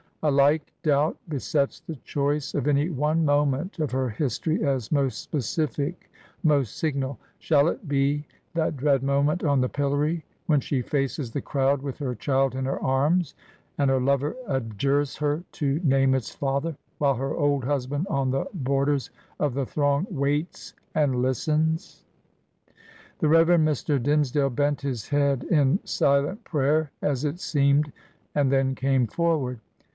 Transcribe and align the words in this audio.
A 0.23 0.31
like 0.31 0.71
doubt 0.83 1.17
besets 1.29 1.79
the 1.79 1.95
choice 1.97 2.53
of 2.53 2.67
any 2.67 2.89
one 2.89 3.25
moment 3.25 3.79
of 3.79 3.91
her 3.91 4.09
history 4.09 4.63
as 4.63 4.91
most 4.91 5.19
specific, 5.21 6.11
most 6.43 6.77
signal. 6.77 7.19
Shall 7.39 7.67
it 7.67 7.87
be 7.87 8.27
that 8.53 8.77
dread 8.77 9.01
mo 9.01 9.23
ment 9.23 9.43
on 9.43 9.61
the 9.61 9.69
pillory, 9.69 10.23
when 10.45 10.59
she 10.59 10.81
faces 10.83 11.31
the 11.31 11.41
crowd 11.41 11.81
with 11.81 11.97
her 11.99 12.13
child 12.13 12.53
in 12.55 12.65
her 12.65 12.79
arms, 12.81 13.33
and 13.79 13.89
her 13.89 13.99
lover 13.99 14.35
adjures 14.47 15.17
her 15.17 15.43
to 15.53 15.79
name 15.83 16.13
its 16.15 16.31
father, 16.33 16.75
while 16.99 17.15
her 17.15 17.35
old 17.35 17.63
husband 17.63 18.05
on 18.07 18.29
the 18.31 18.45
borders 18.53 19.09
of 19.39 19.55
the 19.55 19.65
throng 19.65 20.05
waits 20.09 20.73
and 20.93 21.15
listens?" 21.21 22.03
The 23.19 23.27
Rev. 23.27 23.47
Mr. 23.49 24.01
Dimmesdale 24.01 24.51
bent 24.51 24.81
his 24.81 25.09
head, 25.09 25.43
in 25.45 25.79
silent 25.83 26.43
prayer, 26.43 26.91
as 27.03 27.23
it 27.23 27.39
seemed, 27.39 27.91
and 28.35 28.51
then 28.51 28.73
came 28.75 29.05
forward. 29.07 29.59